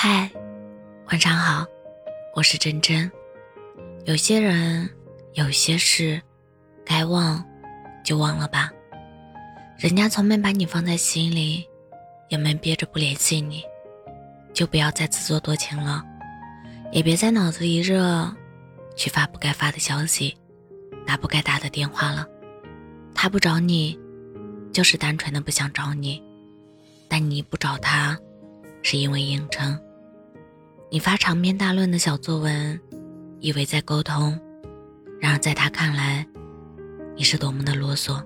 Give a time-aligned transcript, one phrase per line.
[0.00, 0.30] 嗨，
[1.06, 1.66] 晚上好，
[2.32, 3.10] 我是真真。
[4.04, 4.88] 有些人，
[5.34, 6.22] 有些事，
[6.86, 7.44] 该忘
[8.04, 8.70] 就忘了吧。
[9.76, 11.66] 人家从没把你放在心里，
[12.28, 13.60] 也没憋着不联系你，
[14.54, 16.04] 就不要再自作多情了，
[16.92, 18.32] 也别在脑子一热
[18.94, 20.32] 去发不该发的消息，
[21.04, 22.24] 打不该打的电话了。
[23.16, 23.98] 他不找你，
[24.72, 26.22] 就是单纯的不想找你，
[27.08, 28.16] 但你不找他，
[28.84, 29.76] 是因为硬撑。
[30.90, 32.80] 你发长篇大论的小作文，
[33.40, 34.40] 以为在沟通，
[35.20, 36.26] 然而在他看来，
[37.14, 38.24] 你是多么的啰嗦。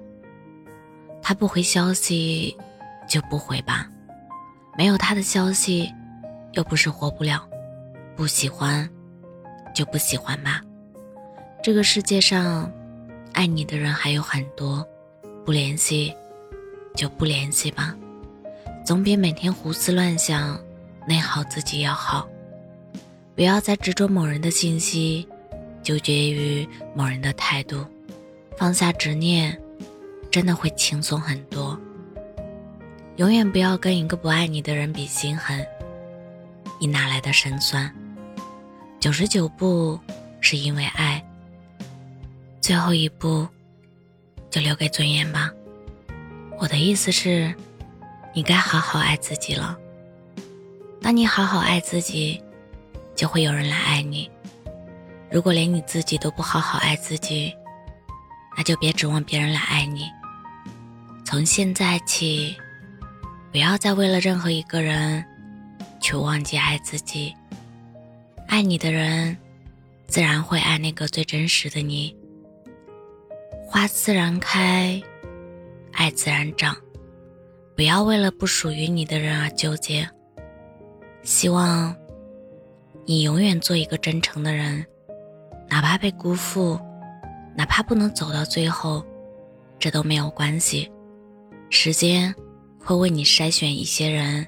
[1.20, 2.56] 他不回消息，
[3.08, 3.88] 就不回吧，
[4.78, 5.92] 没有他的消息，
[6.52, 7.44] 又不是活不了。
[8.14, 8.88] 不喜欢，
[9.74, 10.62] 就不喜欢吧。
[11.64, 12.72] 这个世界上，
[13.32, 14.86] 爱你的人还有很多，
[15.44, 16.14] 不联系，
[16.94, 17.96] 就不联系吧，
[18.86, 20.56] 总比每天胡思乱想、
[21.08, 22.28] 内耗自己要好。
[23.34, 25.26] 不要再执着某人的信息，
[25.82, 27.84] 纠结于某人的态度，
[28.58, 29.58] 放下执念，
[30.30, 31.78] 真的会轻松很多。
[33.16, 35.66] 永远不要跟一个不爱你的人比心狠，
[36.78, 37.90] 你哪来的胜算？
[39.00, 39.98] 九十九步
[40.40, 41.24] 是因为爱，
[42.60, 43.48] 最后一步
[44.50, 45.50] 就留给尊严吧。
[46.58, 47.54] 我的意思是，
[48.34, 49.76] 你该好好爱自己了。
[51.00, 52.38] 当你好好爱自己。
[53.14, 54.30] 就会有人来爱你。
[55.30, 57.54] 如果连你自己都不好好爱自己，
[58.56, 60.10] 那就别指望别人来爱你。
[61.24, 62.54] 从现在起，
[63.50, 65.24] 不要再为了任何一个人
[66.00, 67.34] 去忘记爱自己。
[68.46, 69.34] 爱你的人，
[70.06, 72.14] 自然会爱那个最真实的你。
[73.66, 75.00] 花自然开，
[75.92, 76.76] 爱自然长。
[77.74, 80.06] 不要为了不属于你的人而纠结。
[81.22, 81.96] 希望。
[83.04, 84.86] 你永远做一个真诚的人，
[85.68, 86.78] 哪怕被辜负，
[87.56, 89.04] 哪怕不能走到最后，
[89.78, 90.90] 这都没有关系。
[91.68, 92.32] 时间
[92.78, 94.46] 会为你筛选一些人，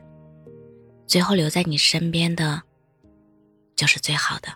[1.06, 2.62] 最后留在你身边的，
[3.74, 4.48] 就是最好的。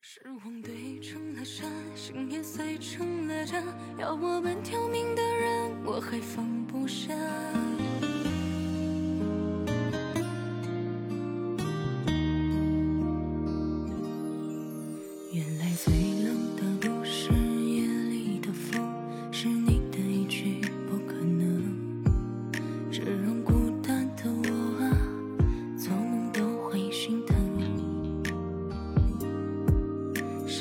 [0.00, 3.62] 失望堆成了山，心也碎成了渣，
[3.96, 7.14] 要我们挑明的人，我还放不下。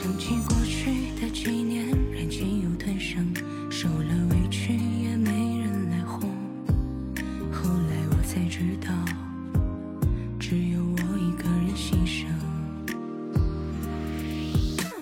[0.02, 3.28] 想起过去的几年忍气又吞声
[3.70, 6.22] 受了委屈也没人来哄。
[7.52, 8.88] 后来我才知道
[10.40, 12.28] 只有我一个人牺牲。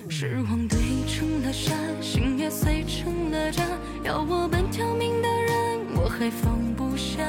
[0.09, 3.63] 失望堆成了山心也碎成了渣。
[4.03, 7.23] 要我半条命的人我还放不下。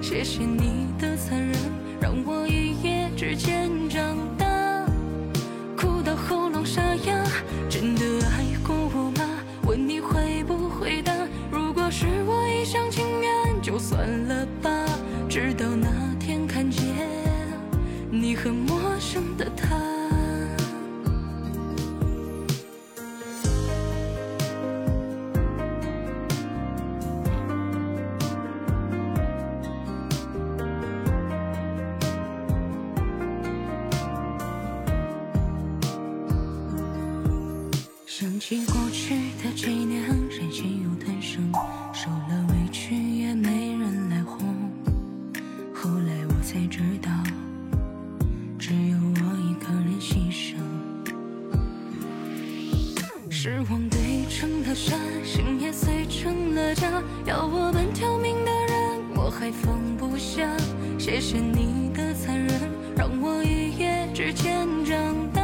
[0.00, 1.56] 谢谢你的残忍
[2.00, 4.51] 让我一夜之间长大。
[18.32, 19.76] 你和陌生的他。
[38.06, 41.52] 想起过去的几年，忍心又贪生，
[41.92, 44.40] 受了委屈也没人来哄。
[45.74, 47.10] 后来我才知道，
[57.24, 60.48] 要我半条命的人，我还放不下。
[60.98, 62.48] 谢谢你的残忍，
[62.96, 64.96] 让我一夜之间长
[65.32, 65.42] 大。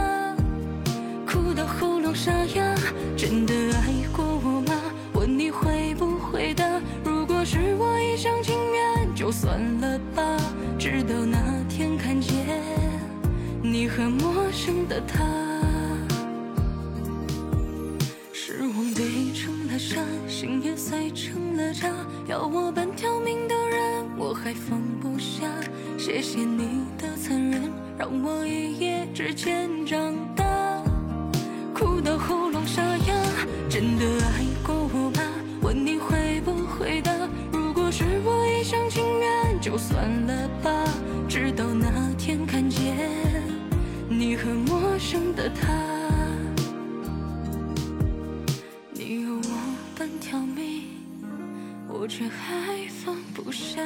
[1.26, 2.74] 哭到喉咙沙哑，
[3.16, 4.74] 真的爱过我吗？
[5.14, 6.64] 问你会不会答？
[7.04, 10.22] 如果是我一厢情愿，就算了吧。
[10.78, 12.32] 直到那天看见
[13.60, 15.24] 你和陌生的他，
[18.32, 21.92] 失望堆成了山，心也碎成了渣。
[22.26, 25.44] 要我半条命的人，我还放不下。
[25.98, 30.44] 谢谢你的残忍，让我一夜之间长大。
[31.74, 33.14] 哭到喉咙沙哑，
[33.68, 34.44] 真的爱
[52.00, 53.82] 我却还放不下。